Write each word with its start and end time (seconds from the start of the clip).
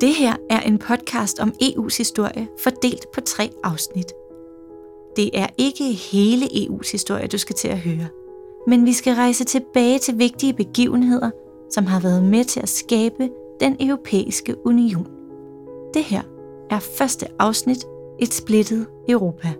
Det 0.00 0.14
her 0.14 0.36
er 0.50 0.60
en 0.60 0.78
podcast 0.78 1.40
om 1.40 1.52
EU's 1.62 1.98
historie, 1.98 2.48
fordelt 2.62 3.12
på 3.12 3.20
tre 3.20 3.50
afsnit. 3.64 4.12
Det 5.16 5.30
er 5.34 5.46
ikke 5.58 5.84
hele 5.84 6.46
EU's 6.46 6.92
historie, 6.92 7.26
du 7.26 7.38
skal 7.38 7.56
til 7.56 7.68
at 7.68 7.78
høre, 7.78 8.08
men 8.66 8.86
vi 8.86 8.92
skal 8.92 9.14
rejse 9.14 9.44
tilbage 9.44 9.98
til 9.98 10.18
vigtige 10.18 10.52
begivenheder, 10.52 11.30
som 11.70 11.86
har 11.86 12.00
været 12.00 12.22
med 12.22 12.44
til 12.44 12.60
at 12.60 12.68
skabe 12.68 13.30
den 13.60 13.76
europæiske 13.80 14.66
union. 14.66 15.06
Det 15.94 16.04
her 16.04 16.22
er 16.70 16.78
første 16.78 17.26
afsnit 17.38 17.84
Et 18.18 18.34
splittet 18.34 18.86
Europa. 19.08 19.52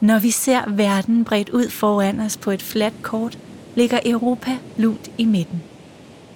Når 0.00 0.18
vi 0.18 0.30
ser 0.30 0.70
verden 0.70 1.24
bredt 1.24 1.48
ud 1.48 1.70
foran 1.70 2.20
os 2.20 2.36
på 2.36 2.50
et 2.50 2.62
fladt 2.62 2.94
kort, 3.02 3.38
ligger 3.74 3.98
Europa 4.04 4.58
lunt 4.76 5.10
i 5.18 5.24
midten. 5.24 5.62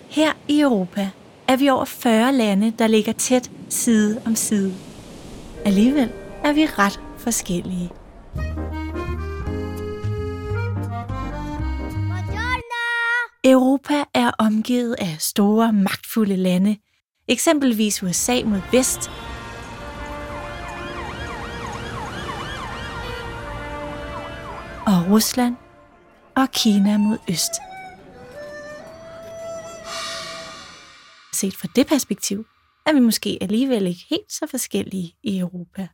Her 0.09 0.33
i 0.49 0.61
Europa 0.61 1.11
er 1.49 1.57
vi 1.57 1.69
over 1.69 1.85
40 1.85 2.33
lande, 2.33 2.73
der 2.79 2.87
ligger 2.87 3.13
tæt 3.13 3.51
side 3.69 4.23
om 4.27 4.37
side. 4.37 4.75
Alligevel 5.65 6.11
er 6.45 6.53
vi 6.53 6.67
ret 6.67 7.01
forskellige. 7.19 7.91
Europa 13.45 14.05
er 14.15 14.31
omgivet 14.39 14.97
af 14.99 15.17
store, 15.19 15.73
magtfulde 15.73 16.37
lande, 16.37 16.77
eksempelvis 17.29 18.03
USA 18.03 18.45
mod 18.45 18.61
vest 18.73 19.11
Rusland 25.11 25.57
og 26.37 26.51
Kina 26.51 26.99
mod 26.99 27.19
øst. 27.30 27.53
Set 31.33 31.57
fra 31.57 31.69
det 31.77 31.87
perspektiv 31.87 32.47
er 32.87 32.93
vi 32.93 33.01
måske 33.01 33.39
alligevel 33.41 33.87
ikke 33.87 34.07
helt 34.11 34.33
så 34.33 34.47
forskellige 34.51 35.15
i 35.23 35.39
Europa. 35.39 35.89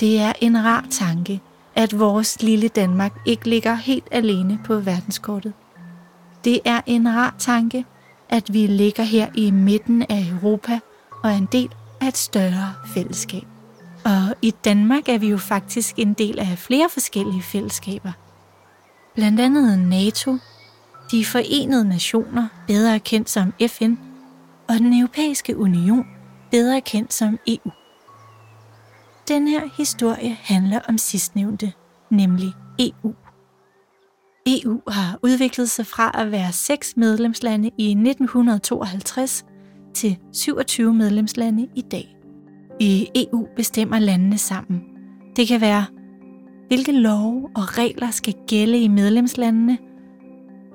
Det 0.00 0.18
er 0.18 0.32
en 0.40 0.64
rar 0.64 0.86
tanke, 0.90 1.40
at 1.74 1.98
vores 1.98 2.42
lille 2.42 2.68
Danmark 2.68 3.12
ikke 3.26 3.48
ligger 3.48 3.74
helt 3.74 4.08
alene 4.10 4.60
på 4.64 4.74
verdenskortet. 4.80 5.52
Det 6.44 6.60
er 6.64 6.80
en 6.86 7.08
rar 7.08 7.34
tanke, 7.38 7.84
at 8.28 8.52
vi 8.52 8.66
ligger 8.66 9.02
her 9.02 9.30
i 9.34 9.50
midten 9.50 10.02
af 10.02 10.26
Europa 10.30 10.80
og 11.22 11.30
er 11.30 11.36
en 11.36 11.48
del 11.52 11.74
af 12.00 12.08
et 12.08 12.16
større 12.16 12.74
fællesskab. 12.94 13.55
Og 14.06 14.34
i 14.42 14.50
Danmark 14.50 15.08
er 15.08 15.18
vi 15.18 15.28
jo 15.28 15.36
faktisk 15.36 15.98
en 15.98 16.14
del 16.14 16.38
af 16.38 16.58
flere 16.58 16.88
forskellige 16.88 17.42
fællesskaber. 17.42 18.12
Blandt 19.14 19.40
andet 19.40 19.78
NATO, 19.78 20.36
de 21.10 21.24
forenede 21.24 21.88
nationer, 21.88 22.48
bedre 22.66 22.98
kendt 22.98 23.30
som 23.30 23.52
FN, 23.68 23.94
og 24.68 24.74
den 24.74 24.98
europæiske 24.98 25.56
union, 25.56 26.06
bedre 26.50 26.80
kendt 26.80 27.14
som 27.14 27.38
EU. 27.46 27.70
Den 29.28 29.48
her 29.48 29.62
historie 29.76 30.36
handler 30.40 30.80
om 30.88 30.98
sidstnævnte, 30.98 31.72
nemlig 32.10 32.52
EU. 32.78 33.14
EU 34.46 34.80
har 34.88 35.18
udviklet 35.22 35.70
sig 35.70 35.86
fra 35.86 36.10
at 36.14 36.30
være 36.30 36.52
seks 36.52 36.96
medlemslande 36.96 37.70
i 37.78 37.90
1952 37.90 39.44
til 39.94 40.18
27 40.32 40.94
medlemslande 40.94 41.68
i 41.76 41.82
dag. 41.82 42.15
I 42.80 43.08
EU 43.14 43.46
bestemmer 43.56 43.98
landene 43.98 44.38
sammen. 44.38 44.82
Det 45.36 45.48
kan 45.48 45.60
være, 45.60 45.84
hvilke 46.68 46.92
love 46.92 47.48
og 47.54 47.78
regler 47.78 48.10
skal 48.10 48.34
gælde 48.46 48.78
i 48.80 48.88
medlemslandene, 48.88 49.78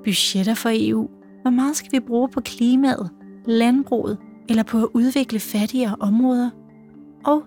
budgetter 0.03 0.53
for 0.53 0.69
EU, 0.73 1.09
hvor 1.41 1.51
meget 1.51 1.75
skal 1.75 1.91
vi 1.91 1.99
bruge 1.99 2.29
på 2.29 2.41
klimaet, 2.41 3.09
landbruget 3.45 4.17
eller 4.49 4.63
på 4.63 4.77
at 4.83 4.87
udvikle 4.93 5.39
fattigere 5.39 5.95
områder, 5.99 6.49
og 7.25 7.43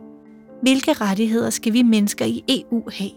hvilke 0.62 0.92
rettigheder 0.92 1.50
skal 1.50 1.72
vi 1.72 1.82
mennesker 1.82 2.24
i 2.24 2.44
EU 2.48 2.82
have. 2.92 3.10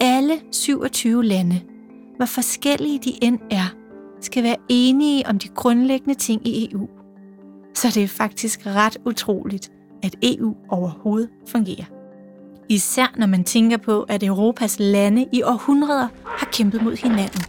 Alle 0.00 0.34
27 0.52 1.24
lande, 1.24 1.60
hvor 2.16 2.26
forskellige 2.26 2.98
de 2.98 3.24
end 3.24 3.38
er, 3.50 3.74
skal 4.20 4.42
være 4.42 4.56
enige 4.68 5.26
om 5.28 5.38
de 5.38 5.48
grundlæggende 5.48 6.14
ting 6.14 6.46
i 6.46 6.72
EU. 6.72 6.88
Så 7.74 7.88
det 7.94 8.02
er 8.02 8.08
faktisk 8.08 8.66
ret 8.66 8.96
utroligt, 9.06 9.72
at 10.04 10.16
EU 10.22 10.54
overhovedet 10.68 11.30
fungerer. 11.48 11.84
Især 12.68 13.14
når 13.16 13.26
man 13.26 13.44
tænker 13.44 13.76
på, 13.76 14.02
at 14.02 14.22
Europas 14.22 14.76
lande 14.80 15.26
i 15.32 15.42
århundreder 15.42 16.08
har 16.24 16.48
kæmpet 16.52 16.82
mod 16.82 16.96
hinanden. 16.96 17.42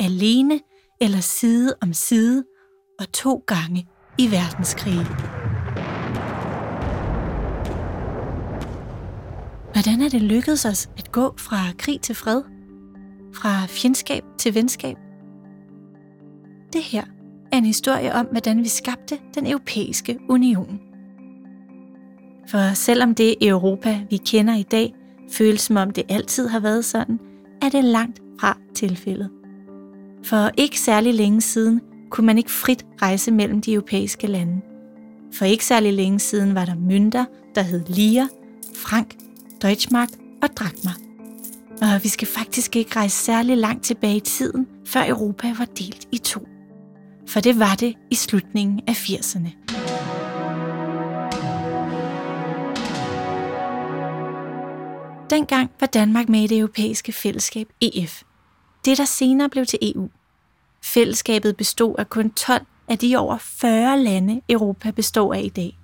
Alene 0.00 0.60
eller 1.00 1.20
side 1.20 1.74
om 1.82 1.92
side 1.92 2.44
og 2.98 3.12
to 3.12 3.44
gange 3.46 3.88
i 4.18 4.30
verdenskrige. 4.30 5.06
Hvordan 9.72 10.00
er 10.02 10.08
det 10.08 10.22
lykkedes 10.22 10.64
os 10.64 10.88
at 10.98 11.12
gå 11.12 11.34
fra 11.38 11.56
krig 11.78 12.00
til 12.00 12.14
fred? 12.14 12.42
Fra 13.34 13.66
fjendskab 13.66 14.22
til 14.38 14.54
venskab? 14.54 14.96
Det 16.72 16.82
her 16.82 17.04
er 17.52 17.56
en 17.56 17.64
historie 17.64 18.14
om, 18.14 18.26
hvordan 18.26 18.58
vi 18.58 18.68
skabte 18.68 19.18
den 19.34 19.46
europæiske 19.46 20.18
union. 20.28 20.85
For 22.48 22.74
selvom 22.74 23.14
det 23.14 23.34
Europa, 23.40 24.00
vi 24.10 24.16
kender 24.16 24.54
i 24.54 24.62
dag, 24.62 24.94
føles 25.32 25.60
som 25.60 25.76
om 25.76 25.90
det 25.90 26.04
altid 26.08 26.48
har 26.48 26.60
været 26.60 26.84
sådan, 26.84 27.18
er 27.62 27.68
det 27.68 27.84
langt 27.84 28.22
fra 28.40 28.58
tilfældet. 28.74 29.30
For 30.24 30.50
ikke 30.56 30.80
særlig 30.80 31.14
længe 31.14 31.40
siden 31.40 31.80
kunne 32.10 32.26
man 32.26 32.38
ikke 32.38 32.50
frit 32.50 32.86
rejse 33.02 33.30
mellem 33.30 33.60
de 33.60 33.72
europæiske 33.72 34.26
lande. 34.26 34.60
For 35.32 35.44
ikke 35.44 35.64
særlig 35.64 35.92
længe 35.92 36.18
siden 36.18 36.54
var 36.54 36.64
der 36.64 36.74
mønter, 36.74 37.24
der 37.54 37.62
hed 37.62 37.82
lire, 37.88 38.28
frank, 38.76 39.14
deutschmark 39.62 40.08
og 40.42 40.48
Drachma. 40.56 40.90
Og 41.82 42.00
vi 42.02 42.08
skal 42.08 42.28
faktisk 42.28 42.76
ikke 42.76 42.96
rejse 42.96 43.16
særlig 43.16 43.56
langt 43.56 43.84
tilbage 43.84 44.16
i 44.16 44.20
tiden, 44.20 44.66
før 44.86 45.04
Europa 45.08 45.54
var 45.58 45.64
delt 45.64 46.08
i 46.12 46.18
to. 46.18 46.48
For 47.28 47.40
det 47.40 47.58
var 47.58 47.74
det 47.74 47.94
i 48.10 48.14
slutningen 48.14 48.80
af 48.86 48.92
80'erne. 48.92 49.65
Dengang 55.30 55.70
var 55.80 55.86
Danmark 55.86 56.28
med 56.28 56.40
i 56.40 56.46
det 56.46 56.58
europæiske 56.58 57.12
fællesskab 57.12 57.68
EF. 57.80 58.22
Det, 58.84 58.98
der 58.98 59.04
senere 59.04 59.48
blev 59.48 59.66
til 59.66 59.78
EU. 59.82 60.08
Fællesskabet 60.82 61.56
bestod 61.56 61.94
af 61.98 62.10
kun 62.10 62.30
12 62.30 62.66
af 62.88 62.98
de 62.98 63.16
over 63.16 63.38
40 63.38 63.98
lande, 63.98 64.40
Europa 64.48 64.90
består 64.90 65.34
af 65.34 65.42
i 65.44 65.48
dag. 65.48 65.78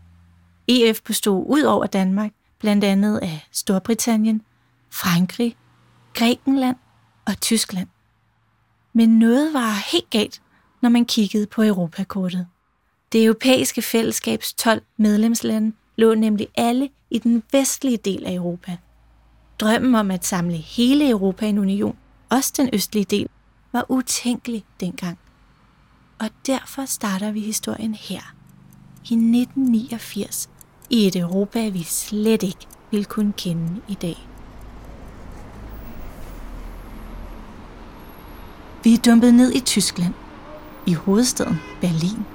EF 0.68 1.00
bestod 1.02 1.44
ud 1.48 1.62
over 1.62 1.86
Danmark 1.86 2.32
blandt 2.58 2.84
andet 2.84 3.18
af 3.18 3.48
Storbritannien, 3.52 4.42
Frankrig, 4.90 5.56
Grækenland 6.14 6.76
og 7.24 7.40
Tyskland. 7.40 7.88
Men 8.92 9.18
noget 9.18 9.54
var 9.54 9.90
helt 9.92 10.10
galt, 10.10 10.42
når 10.82 10.88
man 10.88 11.04
kiggede 11.04 11.46
på 11.46 11.62
Europakortet. 11.62 12.46
Det 13.12 13.24
europæiske 13.24 13.82
fællesskabs 13.82 14.54
12 14.54 14.82
medlemslande 14.96 15.72
lå 15.96 16.14
nemlig 16.14 16.48
alle 16.54 16.88
i 17.10 17.18
den 17.18 17.42
vestlige 17.52 17.96
del 17.96 18.26
af 18.26 18.34
Europa– 18.34 18.76
Drømmen 19.62 19.94
om 19.94 20.10
at 20.10 20.26
samle 20.26 20.56
hele 20.56 21.10
Europa 21.10 21.46
i 21.46 21.48
en 21.48 21.58
union, 21.58 21.96
også 22.30 22.52
den 22.56 22.70
østlige 22.72 23.04
del, 23.04 23.28
var 23.72 23.86
utænkelig 23.88 24.64
dengang. 24.80 25.18
Og 26.18 26.28
derfor 26.46 26.84
starter 26.84 27.32
vi 27.32 27.40
historien 27.40 27.94
her, 27.94 28.34
i 28.96 29.14
1989, 29.14 30.48
i 30.90 31.06
et 31.06 31.16
Europa, 31.16 31.68
vi 31.68 31.82
slet 31.82 32.42
ikke 32.42 32.66
vil 32.90 33.04
kunne 33.04 33.32
kende 33.32 33.80
i 33.88 33.94
dag. 33.94 34.28
Vi 38.84 38.94
er 38.94 38.98
dumpet 38.98 39.34
ned 39.34 39.52
i 39.52 39.60
Tyskland, 39.60 40.14
i 40.86 40.92
hovedstaden 40.94 41.56
Berlin. 41.80 42.26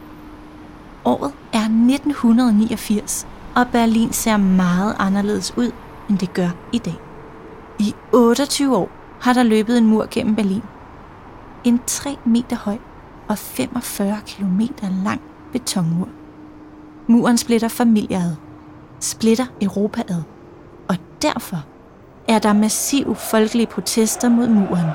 Året 1.06 1.34
er 1.54 1.64
1989, 1.64 3.28
og 3.56 3.68
Berlin 3.72 4.14
ser 4.14 4.38
meget 4.38 4.96
anderledes 5.00 5.54
ud, 5.58 5.72
end 6.10 6.20
det 6.20 6.34
gør 6.34 6.50
i 6.74 6.78
dag. 6.78 7.07
I 7.80 7.96
28 8.14 8.78
år 8.78 8.90
har 9.22 9.34
der 9.34 9.44
løbet 9.44 9.78
en 9.78 9.88
mur 9.88 10.08
gennem 10.12 10.36
Berlin. 10.36 10.64
En 11.64 11.80
3 11.88 12.18
meter 12.26 12.56
høj 12.56 12.78
og 13.28 13.38
45 13.38 14.18
km 14.28 14.62
lang 15.06 15.22
betonmur. 15.52 16.08
Muren 17.08 17.38
splitter 17.38 17.68
familier 17.68 18.20
ad, 18.20 18.36
splitter 19.00 19.46
Europa 19.62 20.02
ad, 20.10 20.24
og 20.90 20.96
derfor 21.22 21.66
er 22.28 22.40
der 22.40 22.54
massive 22.54 23.16
folkelige 23.16 23.68
protester 23.68 24.30
mod 24.30 24.48
muren. 24.48 24.90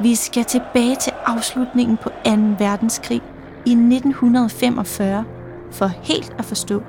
Vi 0.00 0.14
skal 0.14 0.44
tilbage 0.44 0.96
til 0.96 1.12
afslutningen 1.26 1.96
på 1.96 2.08
2. 2.08 2.30
verdenskrig 2.58 3.22
i 3.66 3.70
1945 3.70 5.24
for 5.70 5.86
helt 5.86 6.32
at 6.38 6.44
forstå, 6.44 6.82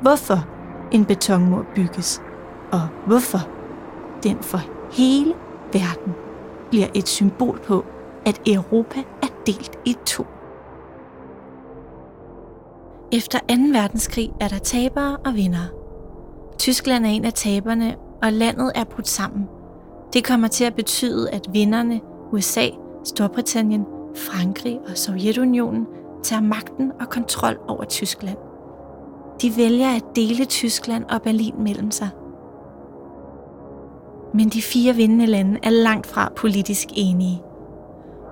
hvorfor 0.00 0.44
en 0.92 1.04
betonmur 1.04 1.64
bygges 1.74 2.22
og 2.72 2.88
hvorfor 3.06 3.48
den 4.22 4.38
for 4.42 4.60
hele 4.92 5.34
verden 5.72 6.14
bliver 6.70 6.86
et 6.94 7.08
symbol 7.08 7.60
på, 7.66 7.84
at 8.26 8.40
Europa 8.46 9.00
er 9.22 9.26
delt 9.46 9.78
i 9.84 9.96
to. 10.06 10.26
Efter 13.12 13.38
2. 13.38 13.44
verdenskrig 13.72 14.32
er 14.40 14.48
der 14.48 14.58
tabere 14.58 15.16
og 15.16 15.34
vindere. 15.34 15.68
Tyskland 16.58 17.06
er 17.06 17.10
en 17.10 17.24
af 17.24 17.32
taberne, 17.32 17.96
og 18.22 18.32
landet 18.32 18.72
er 18.74 18.84
brudt 18.84 19.08
sammen. 19.08 19.48
Det 20.12 20.24
kommer 20.24 20.48
til 20.48 20.64
at 20.64 20.74
betyde, 20.74 21.30
at 21.30 21.48
vinderne, 21.52 22.00
USA, 22.32 22.68
Storbritannien, 23.04 23.86
Frankrig 24.16 24.78
og 24.90 24.98
Sovjetunionen, 24.98 25.86
tager 26.22 26.42
magten 26.42 26.92
og 27.00 27.08
kontrol 27.10 27.58
over 27.68 27.84
Tyskland. 27.84 28.36
De 29.42 29.56
vælger 29.56 29.96
at 29.96 30.04
dele 30.16 30.44
Tyskland 30.44 31.04
og 31.04 31.22
Berlin 31.22 31.54
mellem 31.58 31.90
sig. 31.90 32.08
Men 34.36 34.48
de 34.48 34.62
fire 34.62 34.94
vindende 34.94 35.26
lande 35.26 35.58
er 35.62 35.70
langt 35.70 36.06
fra 36.06 36.32
politisk 36.36 36.88
enige. 36.94 37.42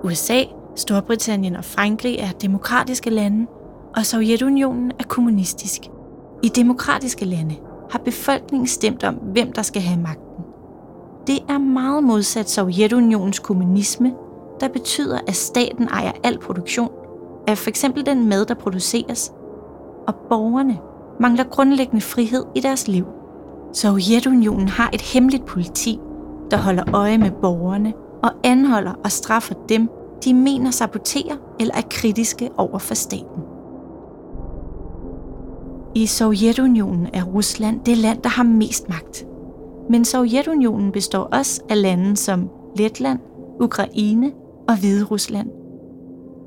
USA, 0.03 0.43
Storbritannien 0.75 1.55
og 1.55 1.65
Frankrig 1.65 2.15
er 2.19 2.31
demokratiske 2.31 3.09
lande, 3.09 3.47
og 3.95 4.05
Sovjetunionen 4.05 4.91
er 4.99 5.03
kommunistisk. 5.03 5.81
I 6.43 6.47
demokratiske 6.47 7.25
lande 7.25 7.55
har 7.91 7.99
befolkningen 7.99 8.67
stemt 8.67 9.03
om, 9.03 9.15
hvem 9.15 9.51
der 9.51 9.61
skal 9.61 9.81
have 9.81 10.01
magten. 10.01 10.43
Det 11.27 11.39
er 11.49 11.57
meget 11.57 12.03
modsat 12.03 12.49
Sovjetunionens 12.49 13.39
kommunisme, 13.39 14.13
der 14.59 14.67
betyder, 14.67 15.19
at 15.27 15.35
staten 15.35 15.87
ejer 15.87 16.11
al 16.23 16.39
produktion, 16.39 16.91
af 17.47 17.57
f.eks. 17.57 17.85
den 18.05 18.29
mad, 18.29 18.45
der 18.45 18.53
produceres, 18.53 19.31
og 20.07 20.15
borgerne 20.29 20.77
mangler 21.19 21.43
grundlæggende 21.43 22.01
frihed 22.01 22.43
i 22.55 22.59
deres 22.59 22.87
liv. 22.87 23.05
Sovjetunionen 23.75 24.67
har 24.67 24.89
et 24.93 25.01
hemmeligt 25.01 25.45
politi, 25.45 25.99
der 26.51 26.57
holder 26.57 26.95
øje 26.95 27.17
med 27.17 27.31
borgerne 27.31 27.93
og 28.23 28.31
anholder 28.43 28.93
og 29.03 29.11
straffer 29.11 29.55
dem, 29.69 29.89
de 30.23 30.33
mener 30.33 30.71
saboterer 30.71 31.35
eller 31.59 31.73
er 31.75 31.81
kritiske 31.89 32.49
over 32.57 32.79
for 32.79 32.93
staten. 32.93 33.43
I 35.95 36.05
Sovjetunionen 36.05 37.07
er 37.13 37.23
Rusland 37.23 37.79
det 37.85 37.97
land, 37.97 38.21
der 38.21 38.29
har 38.29 38.43
mest 38.43 38.89
magt. 38.89 39.25
Men 39.89 40.05
Sovjetunionen 40.05 40.91
består 40.91 41.23
også 41.23 41.61
af 41.69 41.81
lande 41.81 42.17
som 42.17 42.49
Letland, 42.77 43.19
Ukraine 43.59 44.31
og 44.67 44.79
Hvide 44.79 45.05
Rusland. 45.05 45.49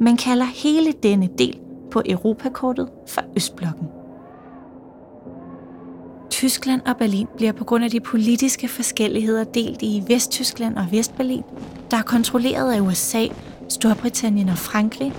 Man 0.01 0.17
kalder 0.17 0.45
hele 0.45 0.93
denne 1.03 1.29
del 1.39 1.61
på 1.91 2.03
Europakortet 2.07 2.89
for 3.07 3.23
Østblokken. 3.37 3.98
Tyskland 6.39 6.81
og 6.87 6.97
Berlin 6.97 7.27
bliver 7.37 7.53
på 7.53 7.65
grund 7.65 7.85
af 7.85 7.91
de 7.91 8.01
politiske 8.01 8.69
forskelligheder 8.69 9.45
delt 9.45 9.83
i 9.83 10.03
Vesttyskland 10.09 10.77
og 10.77 10.87
Vestberlin, 10.93 11.43
der 11.91 11.97
er 11.97 12.03
kontrolleret 12.03 12.73
af 12.73 12.81
USA, 12.81 13.27
Storbritannien 13.69 14.49
og 14.49 14.59
Frankrig, 14.59 15.13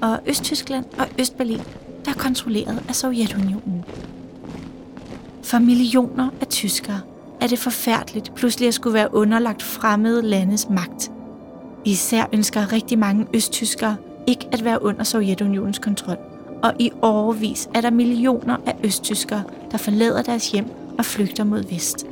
og 0.00 0.20
Østtyskland 0.26 0.84
og 0.98 1.08
Østberlin, 1.18 1.60
der 2.04 2.10
er 2.10 2.14
kontrolleret 2.14 2.82
af 2.88 2.94
Sovjetunionen. 2.94 3.84
For 5.42 5.58
millioner 5.58 6.28
af 6.40 6.46
tyskere 6.46 7.00
er 7.40 7.46
det 7.46 7.58
forfærdeligt 7.58 8.34
pludselig 8.34 8.68
at 8.68 8.74
skulle 8.74 8.94
være 8.94 9.14
underlagt 9.14 9.62
fremmede 9.62 10.22
landes 10.22 10.68
magt. 10.70 11.10
Især 11.84 12.24
ønsker 12.32 12.72
rigtig 12.72 12.98
mange 12.98 13.26
østtyskere 13.34 13.96
ikke 14.26 14.48
at 14.52 14.64
være 14.64 14.82
under 14.82 15.04
Sovjetunionens 15.04 15.78
kontrol 15.78 16.37
og 16.62 16.72
i 16.78 16.90
overvis 17.02 17.68
er 17.74 17.80
der 17.80 17.90
millioner 17.90 18.56
af 18.66 18.76
østtyskere, 18.84 19.42
der 19.70 19.78
forlader 19.78 20.22
deres 20.22 20.50
hjem 20.50 20.66
og 20.98 21.04
flygter 21.04 21.44
mod 21.44 21.62
vest. 21.62 22.06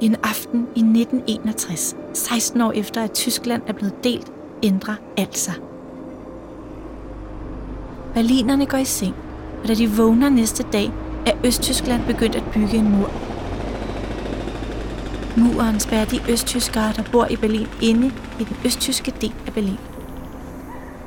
En 0.00 0.16
aften 0.22 0.60
i 0.60 0.80
1961, 0.80 1.96
16 2.12 2.60
år 2.60 2.72
efter 2.72 3.02
at 3.02 3.12
Tyskland 3.12 3.62
er 3.66 3.72
blevet 3.72 4.04
delt, 4.04 4.32
ændrer 4.62 4.94
alt 5.16 5.38
sig. 5.38 5.54
Berlinerne 8.14 8.66
går 8.66 8.78
i 8.78 8.84
seng, 8.84 9.14
og 9.62 9.68
da 9.68 9.74
de 9.74 9.90
vågner 9.90 10.28
næste 10.28 10.64
dag, 10.72 10.90
er 11.26 11.32
Østtyskland 11.44 12.02
begyndt 12.06 12.34
at 12.36 12.44
bygge 12.54 12.76
en 12.76 12.90
mur. 12.90 13.10
Muren 15.36 15.80
spærrer 15.80 16.04
de 16.04 16.20
østtyskere, 16.28 16.92
der 16.96 17.02
bor 17.12 17.26
i 17.26 17.36
Berlin, 17.36 17.66
inde 17.82 18.06
i 18.40 18.44
den 18.44 18.56
østtyske 18.64 19.12
del 19.20 19.34
af 19.46 19.52
Berlin. 19.52 19.93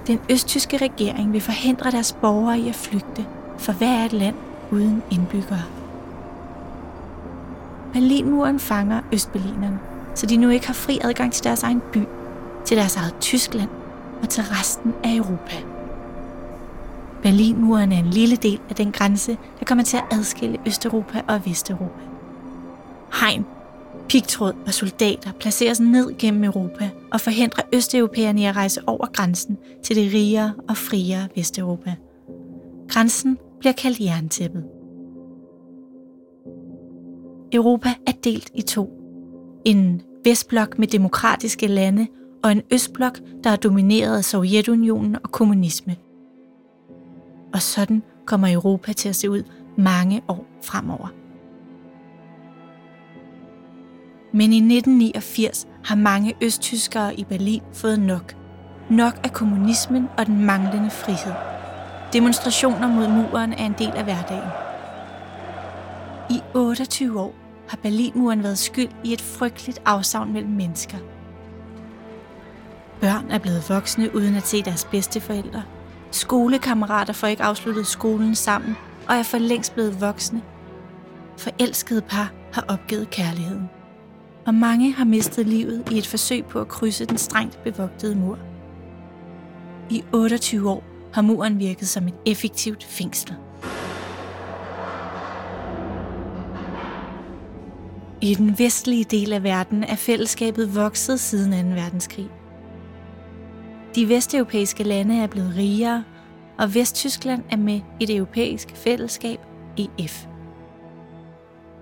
Den 0.07 0.19
østtyske 0.31 0.77
regering 0.77 1.33
vil 1.33 1.41
forhindre 1.41 1.91
deres 1.91 2.13
borgere 2.21 2.59
i 2.59 2.69
at 2.69 2.75
flygte, 2.75 3.25
for 3.57 3.71
hvad 3.71 3.87
er 3.87 4.05
et 4.05 4.13
land 4.13 4.35
uden 4.71 5.03
indbyggere? 5.11 5.63
Berlinmuren 7.93 8.59
fanger 8.59 9.01
Østberlinerne, 9.11 9.79
så 10.15 10.25
de 10.25 10.37
nu 10.37 10.49
ikke 10.49 10.67
har 10.67 10.73
fri 10.73 10.99
adgang 11.03 11.33
til 11.33 11.43
deres 11.43 11.63
egen 11.63 11.81
by, 11.93 11.99
til 12.65 12.77
deres 12.77 12.95
eget 12.95 13.15
Tyskland 13.19 13.69
og 14.21 14.29
til 14.29 14.43
resten 14.43 14.93
af 15.03 15.15
Europa. 15.15 15.55
Berlinmuren 17.21 17.91
er 17.91 17.97
en 17.97 18.09
lille 18.09 18.35
del 18.35 18.59
af 18.69 18.75
den 18.75 18.91
grænse, 18.91 19.37
der 19.59 19.65
kommer 19.65 19.83
til 19.83 19.97
at 19.97 20.03
adskille 20.11 20.57
Østeuropa 20.65 21.21
og 21.27 21.45
Vesteuropa. 21.45 22.01
Hegn 23.21 23.45
Pigtråd 24.09 24.53
og 24.65 24.73
soldater 24.73 25.31
placeres 25.31 25.79
ned 25.79 26.17
gennem 26.17 26.43
Europa 26.43 26.89
og 27.11 27.21
forhindrer 27.21 27.63
østeuropæerne 27.73 28.41
i 28.41 28.45
at 28.45 28.55
rejse 28.55 28.81
over 28.87 29.05
grænsen 29.13 29.57
til 29.83 29.95
det 29.95 30.13
rigere 30.13 30.53
og 30.69 30.77
friere 30.77 31.27
Vesteuropa. 31.35 31.95
Grænsen 32.89 33.37
bliver 33.59 33.73
kaldt 33.73 33.99
jerntæppet. 33.99 34.63
Europa 37.53 37.89
er 38.07 38.11
delt 38.23 38.51
i 38.55 38.61
to. 38.61 38.89
En 39.65 40.01
vestblok 40.23 40.79
med 40.79 40.87
demokratiske 40.87 41.67
lande 41.67 42.07
og 42.43 42.51
en 42.51 42.61
østblok, 42.73 43.19
der 43.43 43.49
er 43.49 43.55
domineret 43.55 44.17
af 44.17 44.25
Sovjetunionen 44.25 45.15
og 45.23 45.31
kommunisme. 45.31 45.95
Og 47.53 47.61
sådan 47.61 48.03
kommer 48.25 48.53
Europa 48.53 48.93
til 48.93 49.09
at 49.09 49.15
se 49.15 49.29
ud 49.29 49.43
mange 49.77 50.21
år 50.27 50.45
fremover. 50.63 51.16
Men 54.31 54.53
i 54.53 54.57
1989 54.57 55.67
har 55.83 55.95
mange 55.95 56.33
østtyskere 56.41 57.19
i 57.19 57.23
Berlin 57.23 57.61
fået 57.73 57.99
nok. 57.99 58.35
Nok 58.89 59.19
af 59.23 59.33
kommunismen 59.33 60.09
og 60.17 60.25
den 60.25 60.45
manglende 60.45 60.89
frihed. 60.89 61.33
Demonstrationer 62.13 62.87
mod 62.87 63.07
muren 63.07 63.53
er 63.53 63.65
en 63.65 63.75
del 63.79 63.91
af 63.95 64.03
hverdagen. 64.03 64.49
I 66.29 66.41
28 66.53 67.19
år 67.19 67.33
har 67.69 67.77
Berlinmuren 67.77 68.43
været 68.43 68.57
skyld 68.57 68.89
i 69.03 69.13
et 69.13 69.21
frygteligt 69.21 69.81
afsavn 69.85 70.33
mellem 70.33 70.51
mennesker. 70.51 70.97
Børn 73.01 73.31
er 73.31 73.37
blevet 73.39 73.69
voksne 73.69 74.15
uden 74.15 74.35
at 74.35 74.47
se 74.47 74.61
deres 74.61 74.85
bedsteforældre. 74.85 75.63
Skolekammerater 76.11 77.13
får 77.13 77.27
ikke 77.27 77.43
afsluttet 77.43 77.87
skolen 77.87 78.35
sammen 78.35 78.75
og 79.07 79.15
er 79.15 79.23
for 79.23 79.37
længst 79.37 79.73
blevet 79.73 80.01
voksne. 80.01 80.41
Forelskede 81.37 82.01
par 82.01 82.31
har 82.53 82.65
opgivet 82.67 83.09
kærligheden 83.09 83.69
og 84.47 84.55
mange 84.55 84.93
har 84.93 85.05
mistet 85.05 85.47
livet 85.47 85.83
i 85.91 85.97
et 85.97 86.07
forsøg 86.07 86.45
på 86.45 86.61
at 86.61 86.67
krydse 86.67 87.05
den 87.05 87.17
strengt 87.17 87.63
bevogtede 87.63 88.15
mur. 88.15 88.39
I 89.89 90.03
28 90.13 90.69
år 90.69 90.83
har 91.13 91.21
muren 91.21 91.59
virket 91.59 91.87
som 91.87 92.07
et 92.07 92.13
effektivt 92.25 92.83
fængsel. 92.83 93.35
I 98.21 98.35
den 98.35 98.59
vestlige 98.59 99.03
del 99.03 99.33
af 99.33 99.43
verden 99.43 99.83
er 99.83 99.95
fællesskabet 99.95 100.75
vokset 100.75 101.19
siden 101.19 101.75
2. 101.75 101.81
verdenskrig. 101.81 102.29
De 103.95 104.09
vesteuropæiske 104.09 104.83
lande 104.83 105.17
er 105.17 105.27
blevet 105.27 105.55
rigere, 105.55 106.03
og 106.57 106.75
Vesttyskland 106.75 107.43
er 107.51 107.57
med 107.57 107.81
i 107.99 108.05
det 108.05 108.15
europæiske 108.15 108.75
fællesskab 108.75 109.39
EF. 109.77 110.27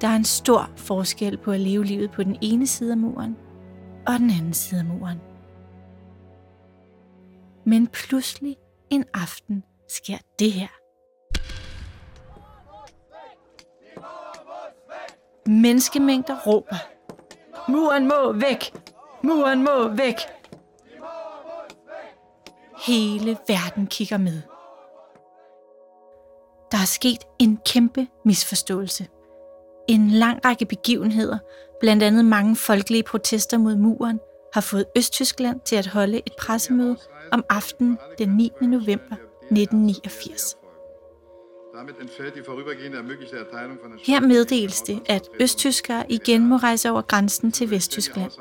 Der 0.06 0.12
er 0.12 0.16
en 0.16 0.26
stor 0.26 0.70
forskel 0.78 1.38
på 1.38 1.52
at 1.52 1.60
leve 1.60 1.84
livet 1.84 2.12
på 2.12 2.24
den 2.24 2.38
ene 2.42 2.68
side 2.68 2.92
af 2.92 2.98
muren 2.98 3.38
og 4.08 4.14
den 4.20 4.30
anden 4.30 4.54
side 4.54 4.80
af 4.80 4.86
muren. 4.86 5.22
Men 7.66 7.88
pludselig 7.88 8.58
en 8.90 9.06
aften 9.14 9.64
sker 9.90 10.18
det 10.40 10.52
her. 10.52 10.68
Menneskemængder 15.50 16.38
råber. 16.48 16.76
Muren 17.72 18.08
må 18.08 18.32
væk! 18.32 18.74
Muren 19.24 19.64
må 19.64 19.88
væk! 19.88 20.16
Hele 22.88 23.38
verden 23.48 23.88
kigger 23.88 24.18
med. 24.18 24.42
Der 26.72 26.78
er 26.78 26.86
sket 26.86 27.24
en 27.40 27.60
kæmpe 27.66 28.08
misforståelse. 28.26 29.08
En 29.88 30.10
lang 30.10 30.46
række 30.46 30.66
begivenheder, 30.66 31.38
blandt 31.80 32.04
andet 32.04 32.26
mange 32.26 32.56
folkelige 32.56 33.04
protester 33.04 33.58
mod 33.58 33.76
muren, 33.76 34.20
har 34.54 34.62
fået 34.62 34.86
Østtyskland 34.98 35.60
til 35.66 35.76
at 35.76 35.88
holde 35.88 36.18
et 36.18 36.34
pressemøde 36.40 36.98
om 37.32 37.46
aftenen 37.50 37.98
den 38.18 38.30
9. 38.30 38.52
november 38.62 39.16
1989. 39.52 40.56
Her 44.06 44.20
meddeles 44.20 44.82
det, 44.82 45.02
at 45.06 45.30
østtyskere 45.40 46.12
igen 46.12 46.46
må 46.46 46.58
rejse 46.58 46.92
over 46.92 47.02
grænsen 47.02 47.52
til 47.52 47.72
Vesttyskland. 47.72 48.32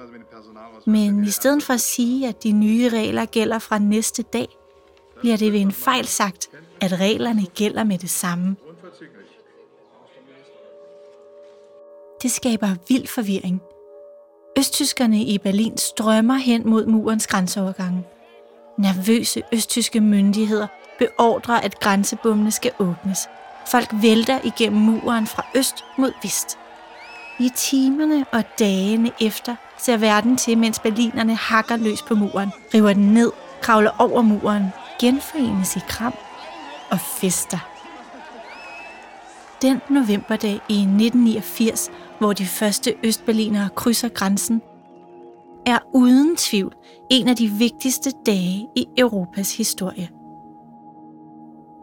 Men 0.87 1.25
i 1.25 1.31
stedet 1.31 1.63
for 1.63 1.75
at 1.75 1.81
sige, 1.81 2.29
at 2.29 2.43
de 2.43 2.53
nye 2.53 2.89
regler 2.89 3.25
gælder 3.25 3.59
fra 3.59 3.79
næste 3.79 4.23
dag, 4.23 4.49
bliver 5.21 5.37
det 5.37 5.53
ved 5.53 5.61
en 5.61 5.73
fejl 5.73 6.07
sagt, 6.07 6.51
at 6.81 7.01
reglerne 7.01 7.47
gælder 7.55 7.85
med 7.85 7.99
det 7.99 8.11
samme. 8.11 8.57
Det 12.25 12.33
skaber 12.33 12.75
vild 12.89 13.07
forvirring. 13.07 13.63
Østtyskerne 14.59 15.23
i 15.23 15.39
Berlin 15.39 15.79
strømmer 15.79 16.35
hen 16.35 16.69
mod 16.69 16.87
murens 16.87 17.27
grænseovergange. 17.27 18.05
Nervøse 18.79 19.43
østtyske 19.53 20.01
myndigheder 20.01 20.67
beordrer, 20.99 21.61
at 21.61 21.81
grænsebommene 21.81 22.51
skal 22.51 22.73
åbnes. 22.79 23.19
Folk 23.71 23.89
vælter 23.93 24.41
igennem 24.45 24.81
muren 24.81 25.27
fra 25.27 25.47
øst 25.55 25.85
mod 25.99 26.13
vest. 26.23 26.59
I 27.41 27.51
timerne 27.57 28.25
og 28.33 28.45
dagene 28.59 29.11
efter 29.21 29.57
ser 29.79 29.97
verden 29.97 30.37
til, 30.37 30.59
mens 30.59 30.79
berlinerne 30.79 31.35
hakker 31.35 31.77
løs 31.77 32.03
på 32.03 32.15
muren, 32.15 32.53
river 32.75 32.93
den 32.93 33.15
ned, 33.15 33.33
kravler 33.63 33.91
over 33.99 34.23
muren, 34.23 34.65
genforenes 35.01 35.77
i 35.77 35.81
kram 35.89 36.15
og 36.91 37.01
fester. 37.01 37.59
Den 39.63 39.81
novemberdag 39.91 40.61
i 40.69 40.81
1989, 40.81 41.91
hvor 42.19 42.33
de 42.33 42.47
første 42.47 42.95
østberlinere 43.05 43.69
krydser 43.75 44.09
grænsen, 44.09 44.63
er 45.67 45.79
uden 45.95 46.37
tvivl 46.37 46.75
en 47.11 47.29
af 47.29 47.37
de 47.37 47.49
vigtigste 47.49 48.11
dage 48.27 48.69
i 48.77 48.87
Europas 48.99 49.57
historie. 49.57 50.09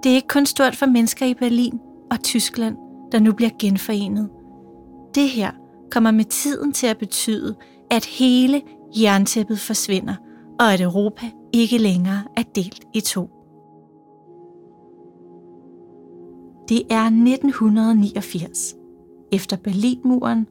Det 0.04 0.12
er 0.12 0.16
ikke 0.16 0.28
kun 0.28 0.46
stort 0.46 0.76
for 0.76 0.86
mennesker 0.86 1.26
i 1.26 1.34
Berlin 1.34 1.80
og 2.12 2.24
Tyskland, 2.24 2.78
der 3.12 3.20
nu 3.20 3.34
bliver 3.34 3.52
genforenet. 3.60 4.30
Det 5.16 5.30
her 5.30 5.52
kommer 5.92 6.12
med 6.12 6.26
tiden 6.26 6.74
til 6.74 6.88
at 6.88 6.98
betyde, 6.98 7.56
at 7.92 8.06
hele 8.06 8.62
jerntæppet 9.02 9.60
forsvinder, 9.60 10.16
og 10.60 10.74
at 10.74 10.82
Europa 10.82 11.26
ikke 11.54 11.78
længere 11.78 12.24
er 12.38 12.44
delt 12.56 12.86
i 12.94 13.02
to. 13.02 13.30
Det 16.70 16.82
er 16.90 17.06
1989, 17.06 18.76
efter 19.32 19.58
Berlinmuren 19.58 20.48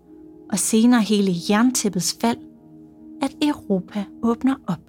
og 0.53 0.59
senere 0.59 1.03
hele 1.03 1.33
jerntæppets 1.51 2.17
fald, 2.21 2.39
at 3.23 3.37
Europa 3.43 4.05
åbner 4.23 4.55
op. 4.67 4.81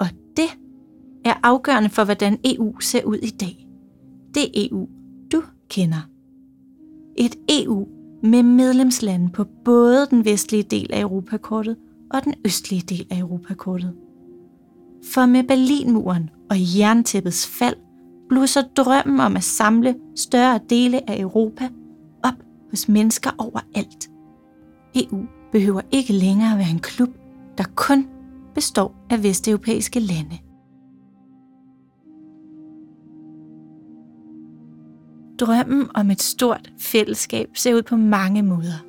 Og 0.00 0.06
det 0.36 0.58
er 1.24 1.34
afgørende 1.42 1.90
for, 1.90 2.04
hvordan 2.04 2.38
EU 2.44 2.80
ser 2.80 3.04
ud 3.04 3.16
i 3.16 3.30
dag. 3.30 3.68
Det 4.34 4.66
EU, 4.70 4.88
du 5.32 5.42
kender. 5.68 6.08
Et 7.16 7.36
EU 7.48 7.86
med 8.22 8.42
medlemslande 8.42 9.28
på 9.32 9.44
både 9.64 10.06
den 10.10 10.24
vestlige 10.24 10.62
del 10.62 10.92
af 10.92 11.00
Europakortet 11.00 11.76
og 12.10 12.24
den 12.24 12.34
østlige 12.44 12.82
del 12.82 13.06
af 13.10 13.18
Europakortet. 13.18 13.92
For 15.04 15.26
med 15.26 15.44
Berlinmuren 15.44 16.30
og 16.50 16.56
jerntæppets 16.78 17.46
fald 17.46 17.76
blusser 18.28 18.62
drømmen 18.76 19.20
om 19.20 19.36
at 19.36 19.44
samle 19.44 19.94
større 20.16 20.60
dele 20.70 21.10
af 21.10 21.20
Europa 21.20 21.68
hos 22.70 22.88
mennesker 22.88 23.30
overalt. 23.38 24.10
EU 24.94 25.26
behøver 25.52 25.80
ikke 25.90 26.12
længere 26.12 26.58
være 26.58 26.70
en 26.70 26.78
klub, 26.78 27.08
der 27.58 27.64
kun 27.74 28.06
består 28.54 29.06
af 29.10 29.22
vesteuropæiske 29.22 30.00
lande. 30.00 30.38
Drømmen 35.40 35.88
om 35.94 36.10
et 36.10 36.22
stort 36.22 36.72
fællesskab 36.78 37.48
ser 37.54 37.74
ud 37.74 37.82
på 37.82 37.96
mange 37.96 38.42
måder. 38.42 38.84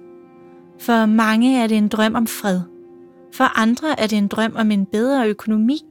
For 0.79 1.05
mange 1.05 1.57
er 1.57 1.67
det 1.67 1.77
en 1.77 1.87
drøm 1.87 2.15
om 2.15 2.27
fred. 2.27 2.61
For 3.33 3.59
andre 3.59 3.99
er 3.99 4.07
det 4.07 4.17
en 4.17 4.27
drøm 4.27 4.55
om 4.55 4.71
en 4.71 4.85
bedre 4.85 5.27
økonomi. 5.27 5.81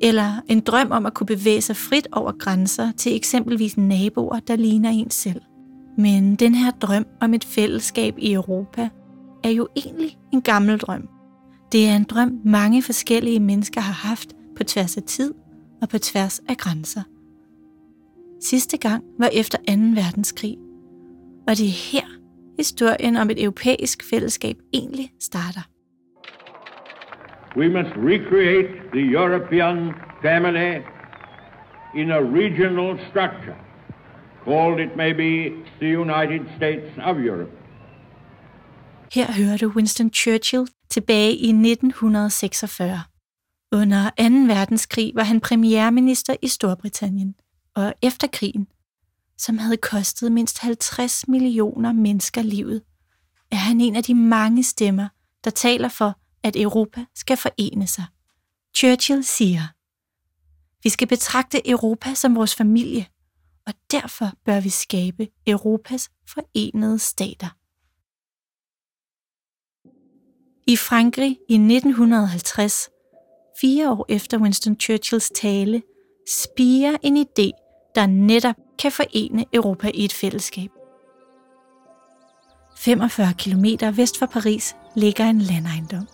Eller 0.00 0.40
en 0.48 0.60
drøm 0.60 0.90
om 0.90 1.06
at 1.06 1.14
kunne 1.14 1.26
bevæge 1.26 1.60
sig 1.60 1.76
frit 1.76 2.08
over 2.12 2.32
grænser 2.32 2.92
til 2.96 3.16
eksempelvis 3.16 3.76
naboer, 3.76 4.40
der 4.40 4.56
ligner 4.56 4.90
en 4.90 5.10
selv. 5.10 5.40
Men 5.98 6.36
den 6.36 6.54
her 6.54 6.70
drøm 6.70 7.06
om 7.20 7.34
et 7.34 7.44
fællesskab 7.44 8.14
i 8.18 8.32
Europa 8.32 8.88
er 9.44 9.50
jo 9.50 9.68
egentlig 9.76 10.18
en 10.32 10.42
gammel 10.42 10.78
drøm. 10.78 11.08
Det 11.72 11.88
er 11.88 11.96
en 11.96 12.04
drøm, 12.04 12.40
mange 12.44 12.82
forskellige 12.82 13.40
mennesker 13.40 13.80
har 13.80 14.08
haft 14.08 14.28
på 14.56 14.64
tværs 14.64 14.96
af 14.96 15.02
tid 15.02 15.34
og 15.82 15.88
på 15.88 15.98
tværs 15.98 16.40
af 16.48 16.56
grænser. 16.56 17.02
Sidste 18.40 18.76
gang 18.76 19.04
var 19.18 19.30
efter 19.32 19.58
2. 19.58 19.64
verdenskrig, 19.72 20.56
og 21.48 21.56
det 21.56 21.66
er 21.66 21.92
her 21.92 22.06
historien 22.56 23.16
om 23.16 23.30
et 23.30 23.42
europæisk 23.42 24.10
fællesskab 24.10 24.56
egentlig 24.72 25.12
starter. 25.20 25.60
We 27.56 27.68
must 27.68 27.96
recreate 27.96 28.68
the 28.92 29.12
European 29.12 29.92
family 30.22 30.72
in 31.94 32.10
a 32.10 32.20
regional 32.20 32.98
structure, 33.10 33.56
called 34.44 34.80
it 34.80 34.96
maybe 34.96 35.50
the 35.80 36.00
United 36.00 36.40
States 36.56 36.98
of 36.98 37.16
Europe. 37.16 37.50
Her 39.12 39.32
hører 39.32 39.56
du 39.56 39.68
Winston 39.68 40.12
Churchill 40.12 40.66
tilbage 40.90 41.32
i 41.32 41.48
1946. 41.48 43.00
Under 43.72 44.10
2. 44.10 44.24
verdenskrig 44.54 45.12
var 45.14 45.22
han 45.22 45.40
premierminister 45.40 46.36
i 46.42 46.48
Storbritannien 46.48 47.34
og 47.74 47.94
efter 48.02 48.26
krigen, 48.26 48.66
som 49.38 49.58
havde 49.58 49.76
kostet 49.76 50.32
mindst 50.32 50.58
50 50.58 51.28
millioner 51.28 51.92
mennesker 51.92 52.42
livet, 52.42 52.82
er 53.50 53.56
han 53.56 53.80
en 53.80 53.96
af 53.96 54.02
de 54.02 54.14
mange 54.14 54.62
stemmer, 54.62 55.08
der 55.44 55.50
taler 55.50 55.88
for, 55.88 56.18
at 56.42 56.56
Europa 56.56 57.04
skal 57.14 57.36
forene 57.36 57.86
sig. 57.86 58.04
Churchill 58.76 59.24
siger, 59.24 59.62
vi 60.82 60.88
skal 60.88 61.08
betragte 61.08 61.70
Europa 61.70 62.14
som 62.14 62.36
vores 62.36 62.54
familie, 62.54 63.06
og 63.66 63.74
derfor 63.90 64.30
bør 64.44 64.60
vi 64.60 64.68
skabe 64.68 65.28
Europas 65.46 66.10
forenede 66.28 66.98
stater. 66.98 67.48
I 70.66 70.76
Frankrig 70.76 71.38
i 71.48 71.54
1950, 71.54 72.90
fire 73.60 73.90
år 73.90 74.06
efter 74.08 74.38
Winston 74.38 74.80
Churchills 74.80 75.30
tale, 75.30 75.82
spiger 76.28 76.96
en 77.02 77.16
idé, 77.16 77.50
der 77.94 78.06
netop 78.06 78.54
kan 78.78 78.92
forene 78.92 79.44
Europa 79.52 79.90
i 79.94 80.04
et 80.04 80.12
fællesskab. 80.12 80.70
45 82.76 83.34
km 83.38 83.64
vest 83.96 84.18
for 84.18 84.26
Paris 84.26 84.76
ligger 84.96 85.24
en 85.24 85.38
landejendom. 85.38 86.08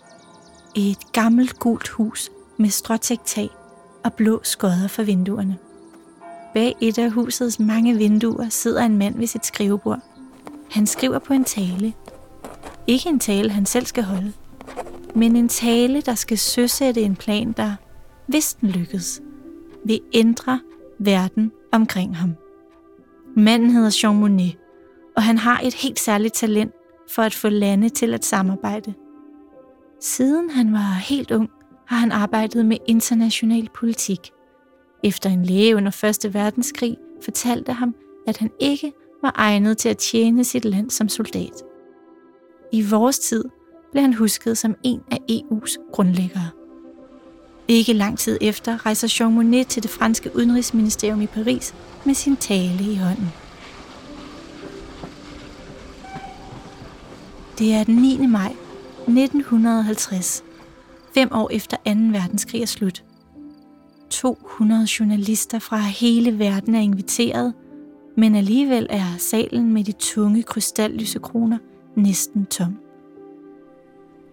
Et 0.76 1.12
gammelt 1.12 1.58
gult 1.58 1.88
hus 1.88 2.30
med 2.58 2.68
stråtægt 2.68 3.38
og 4.04 4.14
blå 4.14 4.40
skodder 4.42 4.88
for 4.88 5.02
vinduerne. 5.02 5.58
Bag 6.58 6.76
et 6.80 6.98
af 6.98 7.10
husets 7.10 7.60
mange 7.60 7.96
vinduer 7.96 8.48
sidder 8.48 8.82
en 8.82 8.98
mand 8.98 9.18
ved 9.18 9.26
sit 9.26 9.46
skrivebord. 9.46 10.00
Han 10.70 10.86
skriver 10.86 11.18
på 11.18 11.32
en 11.32 11.44
tale. 11.44 11.94
Ikke 12.86 13.08
en 13.08 13.18
tale, 13.18 13.50
han 13.50 13.66
selv 13.66 13.86
skal 13.86 14.04
holde, 14.04 14.32
men 15.14 15.36
en 15.36 15.48
tale, 15.48 16.00
der 16.00 16.14
skal 16.14 16.38
søsætte 16.38 17.02
en 17.02 17.16
plan, 17.16 17.52
der, 17.52 17.74
hvis 18.26 18.54
den 18.54 18.68
lykkes, 18.68 19.22
vil 19.84 20.00
ændre 20.12 20.60
verden 20.98 21.52
omkring 21.72 22.16
ham. 22.16 22.34
Manden 23.36 23.70
hedder 23.70 24.00
Jean 24.02 24.16
Monnet, 24.16 24.56
og 25.16 25.22
han 25.22 25.38
har 25.38 25.60
et 25.64 25.74
helt 25.74 26.00
særligt 26.00 26.34
talent 26.34 26.72
for 27.14 27.22
at 27.22 27.34
få 27.34 27.48
lande 27.48 27.88
til 27.88 28.14
at 28.14 28.24
samarbejde. 28.24 28.94
Siden 30.00 30.50
han 30.50 30.72
var 30.72 30.92
helt 31.08 31.30
ung, 31.30 31.50
har 31.86 31.96
han 31.96 32.12
arbejdet 32.12 32.66
med 32.66 32.76
international 32.86 33.68
politik. 33.74 34.32
Efter 35.02 35.30
en 35.30 35.44
læge 35.44 35.76
under 35.76 36.04
1. 36.24 36.34
verdenskrig 36.34 36.96
fortalte 37.22 37.72
ham, 37.72 37.94
at 38.26 38.36
han 38.36 38.50
ikke 38.60 38.92
var 39.22 39.32
egnet 39.36 39.78
til 39.78 39.88
at 39.88 39.98
tjene 39.98 40.44
sit 40.44 40.64
land 40.64 40.90
som 40.90 41.08
soldat. 41.08 41.62
I 42.72 42.82
vores 42.82 43.18
tid 43.18 43.44
blev 43.92 44.02
han 44.02 44.14
husket 44.14 44.58
som 44.58 44.74
en 44.82 45.00
af 45.10 45.18
EU's 45.30 45.90
grundlæggere. 45.92 46.50
Ikke 47.68 47.92
lang 47.92 48.18
tid 48.18 48.38
efter 48.40 48.86
rejser 48.86 49.16
Jean 49.20 49.34
Monnet 49.34 49.66
til 49.66 49.82
det 49.82 49.90
franske 49.90 50.30
udenrigsministerium 50.36 51.20
i 51.20 51.26
Paris 51.26 51.74
med 52.04 52.14
sin 52.14 52.36
tale 52.36 52.92
i 52.92 52.96
hånden. 52.96 53.32
Det 57.58 57.74
er 57.74 57.84
den 57.84 57.96
9. 57.96 58.26
maj 58.26 58.52
1950, 59.08 60.44
fem 61.14 61.28
år 61.32 61.50
efter 61.52 61.76
2. 61.76 61.82
verdenskrig 61.86 62.62
er 62.62 62.66
slut. 62.66 63.04
200 64.18 64.84
journalister 64.84 65.58
fra 65.58 65.78
hele 65.78 66.38
verden 66.38 66.74
er 66.74 66.80
inviteret, 66.80 67.54
men 68.16 68.34
alligevel 68.34 68.86
er 68.90 69.16
salen 69.18 69.72
med 69.72 69.84
de 69.84 69.92
tunge 69.92 70.42
krystallysekroner 70.42 71.58
næsten 71.96 72.46
tom. 72.46 72.76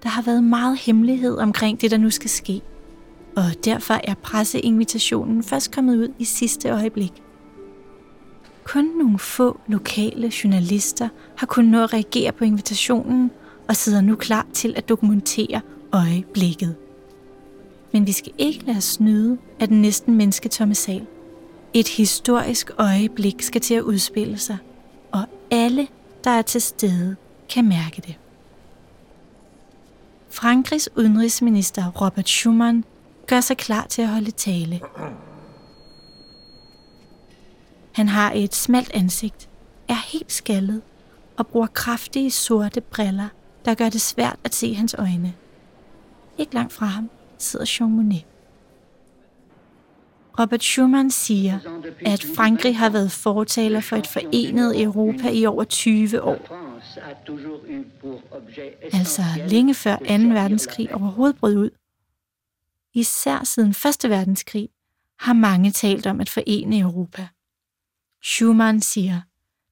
Der 0.03 0.09
har 0.09 0.21
været 0.21 0.43
meget 0.43 0.77
hemmelighed 0.77 1.37
omkring 1.37 1.81
det, 1.81 1.91
der 1.91 1.97
nu 1.97 2.09
skal 2.09 2.29
ske– 2.29 2.61
og 3.35 3.65
derfor 3.65 3.99
er 4.03 4.13
presseinvitationen 4.13 5.43
først 5.43 5.71
kommet 5.71 5.97
ud 5.97 6.13
i 6.19 6.23
sidste 6.23 6.69
øjeblik. 6.69 7.23
Kun 8.63 8.85
nogle 8.85 9.19
få 9.19 9.59
lokale 9.67 10.31
journalister 10.43 11.09
har 11.37 11.47
kunnet 11.47 11.71
nå 11.71 11.83
at 11.83 11.93
reagere 11.93 12.31
på 12.31 12.43
invitationen 12.43 13.31
og 13.67 13.75
sidder 13.75 14.01
nu 14.01 14.15
klar 14.15 14.47
til 14.53 14.73
at 14.77 14.89
dokumentere 14.89 15.61
øjeblikket. 15.91 16.75
Men 17.91 18.07
vi 18.07 18.11
skal 18.11 18.31
ikke 18.37 18.65
lade 18.65 18.77
os 18.77 18.83
snyde 18.83 19.37
af 19.59 19.67
den 19.67 19.81
næsten 19.81 20.15
mennesketomme 20.15 20.75
sal. 20.75 21.05
Et 21.73 21.87
historisk 21.87 22.71
øjeblik 22.77 23.41
skal 23.41 23.61
til 23.61 23.73
at 23.73 23.81
udspille 23.81 24.37
sig, 24.37 24.57
og 25.11 25.25
alle, 25.51 25.87
der 26.23 26.29
er 26.29 26.41
til 26.41 26.61
stede, 26.61 27.15
kan 27.49 27.67
mærke 27.67 28.01
det. 28.01 28.17
Frankrigs 30.29 30.89
udenrigsminister 30.95 31.91
Robert 31.91 32.29
Schuman 32.29 32.83
gør 33.27 33.41
sig 33.41 33.57
klar 33.57 33.85
til 33.89 34.01
at 34.01 34.07
holde 34.07 34.31
tale. 34.31 34.81
Han 37.91 38.07
har 38.07 38.31
et 38.35 38.55
smalt 38.55 38.91
ansigt, 38.93 39.49
er 39.87 40.11
helt 40.11 40.31
skaldet 40.31 40.81
og 41.37 41.47
bruger 41.47 41.67
kraftige 41.67 42.31
sorte 42.31 42.81
briller, 42.81 43.27
der 43.65 43.73
gør 43.73 43.89
det 43.89 44.01
svært 44.01 44.39
at 44.43 44.55
se 44.55 44.73
hans 44.73 44.93
øjne. 44.93 45.33
Ikke 46.37 46.53
langt 46.53 46.73
fra 46.73 46.85
ham 46.85 47.09
sidder 47.45 47.65
Jean 47.79 47.91
Monnet. 47.91 48.25
Robert 50.39 50.63
Schuman 50.63 51.11
siger, 51.11 51.59
at 52.05 52.25
Frankrig 52.35 52.77
har 52.77 52.89
været 52.89 53.11
fortaler 53.11 53.81
for 53.81 53.95
et 53.95 54.07
forenet 54.07 54.81
Europa 54.81 55.29
i 55.29 55.45
over 55.45 55.63
20 55.63 56.21
år. 56.21 56.37
Altså 58.93 59.21
længe 59.47 59.73
før 59.73 59.95
2. 59.95 60.03
verdenskrig 60.07 60.95
overhovedet 60.95 61.37
brød 61.37 61.57
ud. 61.57 61.69
Især 62.93 63.43
siden 63.43 63.69
1. 64.03 64.09
verdenskrig 64.09 64.69
har 65.19 65.33
mange 65.33 65.71
talt 65.71 66.07
om 66.07 66.21
at 66.21 66.29
forene 66.29 66.79
Europa. 66.79 67.27
Schumann 68.21 68.81
siger, 68.81 69.21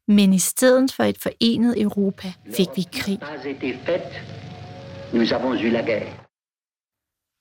men 0.08 0.34
i 0.34 0.40
stedet 0.40 0.94
for 0.94 1.04
et 1.04 1.18
forenet 1.18 1.82
Europa 1.82 2.34
fik 2.58 2.68
vi 2.76 2.86
krig. 2.94 3.20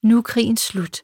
Nu 0.02 0.18
er 0.18 0.22
krigen 0.22 0.56
slut. 0.56 1.02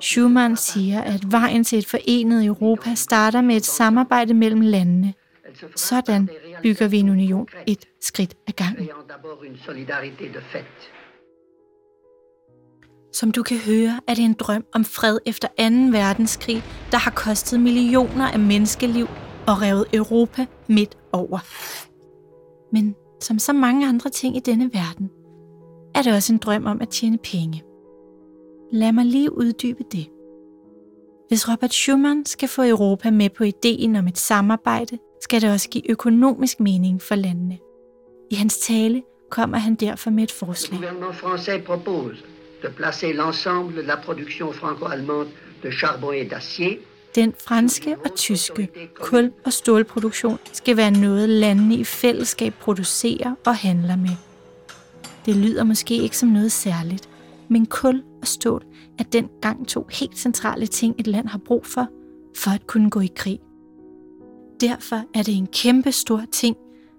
Schumann 0.00 0.56
siger, 0.56 1.00
at 1.00 1.32
vejen 1.32 1.64
til 1.64 1.78
et 1.78 1.86
forenet 1.86 2.46
Europa 2.46 2.94
starter 2.94 3.40
med 3.40 3.56
et 3.56 3.64
samarbejde 3.64 4.34
mellem 4.34 4.60
landene. 4.60 5.14
Sådan 5.76 6.28
bygger 6.62 6.88
vi 6.88 6.98
en 6.98 7.08
union 7.08 7.48
et 7.66 7.84
skridt 8.00 8.34
ad 8.48 8.52
gangen. 8.52 8.88
Som 13.12 13.32
du 13.32 13.42
kan 13.42 13.58
høre, 13.58 14.00
er 14.08 14.14
det 14.14 14.24
en 14.24 14.32
drøm 14.32 14.64
om 14.74 14.84
fred 14.84 15.18
efter 15.26 15.48
2. 15.48 15.54
verdenskrig, 15.98 16.62
der 16.92 16.98
har 16.98 17.10
kostet 17.10 17.60
millioner 17.60 18.30
af 18.30 18.38
menneskeliv 18.38 19.06
og 19.46 19.62
revet 19.62 19.86
Europa 19.92 20.46
midt 20.68 20.98
over. 21.12 21.38
Men 22.72 22.94
som 23.20 23.38
så 23.38 23.52
mange 23.52 23.88
andre 23.88 24.10
ting 24.10 24.36
i 24.36 24.40
denne 24.40 24.70
verden, 24.74 25.10
er 25.94 26.02
det 26.02 26.14
også 26.14 26.32
en 26.32 26.38
drøm 26.38 26.66
om 26.66 26.80
at 26.80 26.88
tjene 26.88 27.18
penge. 27.18 27.62
Lad 28.74 28.92
mig 28.92 29.04
lige 29.04 29.38
uddybe 29.38 29.84
det. 29.92 30.06
Hvis 31.28 31.48
Robert 31.48 31.72
Schumann 31.72 32.26
skal 32.26 32.48
få 32.48 32.62
Europa 32.62 33.10
med 33.10 33.30
på 33.30 33.44
ideen 33.44 33.96
om 33.96 34.08
et 34.08 34.18
samarbejde, 34.18 34.98
skal 35.22 35.42
det 35.42 35.50
også 35.50 35.68
give 35.68 35.90
økonomisk 35.90 36.60
mening 36.60 37.02
for 37.02 37.14
landene. 37.14 37.58
I 38.30 38.34
hans 38.34 38.58
tale 38.58 39.02
kommer 39.30 39.58
han 39.58 39.74
derfor 39.74 40.10
med 40.10 40.24
et 40.24 40.30
forslag. 40.30 40.80
de 42.62 42.68
placer 42.76 43.12
l'ensemble 43.12 43.80
de 43.80 43.86
la 43.86 43.96
production 43.96 44.54
franco-allemande 44.54 45.30
de 45.62 45.72
charbon 45.72 46.14
et 46.14 46.32
d'acier 46.32 46.78
den 47.14 47.34
franske 47.46 47.96
og 48.04 48.14
tyske 48.16 48.68
kul- 48.94 49.32
og 49.44 49.52
stålproduktion 49.52 50.38
skal 50.52 50.76
være 50.76 50.90
noget, 50.90 51.28
landene 51.28 51.74
i 51.74 51.84
fællesskab 51.84 52.54
producerer 52.60 53.34
og 53.46 53.56
handler 53.56 53.96
med. 53.96 54.16
Det 55.26 55.36
lyder 55.36 55.64
måske 55.64 55.94
ikke 55.94 56.18
som 56.18 56.28
noget 56.28 56.52
særligt, 56.52 57.08
men 57.48 57.66
kul 57.66 58.02
og 58.20 58.26
stål 58.26 58.62
er 58.98 59.04
dengang 59.04 59.68
to 59.68 59.86
helt 59.92 60.18
centrale 60.18 60.66
ting, 60.66 60.94
et 60.98 61.06
land 61.06 61.28
har 61.28 61.38
brug 61.38 61.66
for, 61.66 61.88
for 62.36 62.50
at 62.50 62.66
kunne 62.66 62.90
gå 62.90 63.00
i 63.00 63.10
krig. 63.16 63.38
Derfor 64.60 64.96
er 65.14 65.22
det 65.22 65.36
en 65.36 65.46
kæmpe 65.46 65.92
stor 65.92 66.22
ting, 66.32 66.56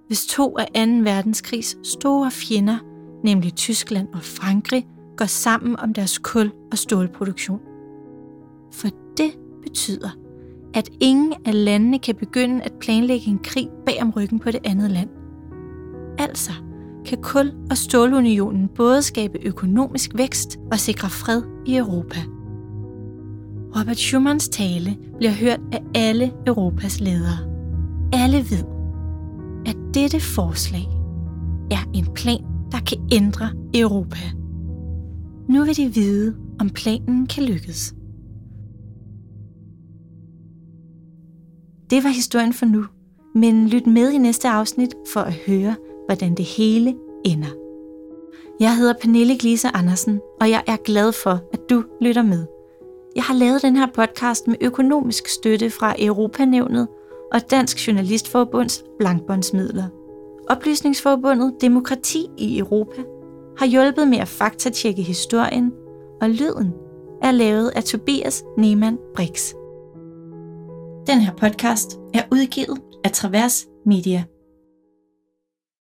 hvis 0.08 0.26
to 0.26 0.58
af 0.58 0.66
2. 0.66 0.72
verdenskrigs 1.04 1.78
store 1.84 2.32
fjender, 2.32 2.78
nemlig 3.24 3.56
Tyskland 3.56 4.08
og 4.14 4.22
Frankrig, 4.22 4.88
går 5.18 5.26
sammen 5.26 5.80
om 5.80 5.94
deres 5.94 6.18
kul- 6.18 6.54
og 6.72 6.78
stålproduktion. 6.78 7.60
For 8.74 8.88
det 9.18 9.38
betyder, 9.64 10.10
at 10.74 10.90
ingen 11.00 11.34
af 11.46 11.66
landene 11.66 12.00
kan 12.00 12.16
begynde 12.16 12.64
at 12.64 12.74
planlægge 12.80 13.28
en 13.28 13.40
krig 13.40 13.70
bag 13.86 14.02
om 14.02 14.12
ryggen 14.12 14.40
på 14.40 14.52
det 14.52 14.60
andet 14.64 14.92
land. 14.92 15.10
Altså 16.18 16.52
kan 17.06 17.22
kul- 17.22 17.54
og 17.70 17.78
stålunionen 17.78 18.68
både 18.68 19.02
skabe 19.02 19.40
økonomisk 19.44 20.12
vækst 20.16 20.60
og 20.72 20.80
sikre 20.80 21.10
fred 21.10 21.42
i 21.66 21.78
Europa. 21.78 22.20
Robert 23.76 23.98
Schumanns 23.98 24.50
tale 24.50 24.98
bliver 25.18 25.32
hørt 25.32 25.60
af 25.72 25.84
alle 25.96 26.32
Europas 26.48 27.00
ledere. 27.00 27.38
Alle 28.14 28.38
ved, 28.38 28.64
at 29.66 29.76
dette 29.94 30.20
forslag 30.20 30.88
er 31.72 31.92
en 31.94 32.06
plan, 32.16 32.44
der 32.72 32.80
kan 32.80 32.98
ændre 33.12 33.50
Europa. 33.74 34.18
Nu 35.50 35.64
vil 35.64 35.78
de 35.78 35.94
vide, 35.94 36.36
om 36.60 36.70
planen 36.70 37.28
kan 37.28 37.44
lykkes. 37.44 37.96
Det 41.90 42.04
var 42.04 42.10
historien 42.10 42.54
for 42.54 42.66
nu, 42.66 42.86
men 43.36 43.68
lyt 43.68 43.88
med 43.88 44.12
i 44.12 44.18
næste 44.18 44.50
afsnit 44.50 44.96
for 45.14 45.20
at 45.20 45.34
høre, 45.48 45.76
hvordan 46.06 46.36
det 46.36 46.46
hele 46.46 46.96
ender. 47.26 47.66
Jeg 48.60 48.78
hedder 48.78 48.94
Pernille 49.02 49.38
Glise 49.38 49.68
Andersen, 49.74 50.20
og 50.42 50.50
jeg 50.50 50.64
er 50.68 50.78
glad 50.86 51.12
for, 51.12 51.40
at 51.54 51.70
du 51.70 51.84
lytter 52.02 52.24
med. 52.24 52.46
Jeg 53.16 53.24
har 53.24 53.34
lavet 53.34 53.62
den 53.62 53.76
her 53.76 53.88
podcast 53.94 54.48
med 54.48 54.56
økonomisk 54.62 55.28
støtte 55.28 55.70
fra 55.70 55.96
Europanævnet 56.00 56.88
og 57.34 57.52
Dansk 57.52 57.88
Journalistforbunds 57.88 58.84
blankbåndsmidler. 59.00 59.86
Oplysningsforbundet 60.50 61.54
Demokrati 61.62 62.28
i 62.38 62.60
Europa 62.60 63.02
har 63.58 63.66
hjulpet 63.66 64.08
med 64.08 64.18
at 64.18 64.28
faktatjekke 64.28 65.02
historien, 65.02 65.72
og 66.22 66.30
lyden 66.30 66.74
er 67.22 67.32
lavet 67.32 67.70
af 67.76 67.84
Tobias 67.84 68.44
Neman 68.58 68.98
Brix. 69.16 69.54
Den 71.08 71.20
her 71.20 71.34
podcast 71.38 72.00
er 72.14 72.22
udgivet 72.32 72.82
af 73.04 73.12
Travers 73.12 73.68
Media. 73.86 74.24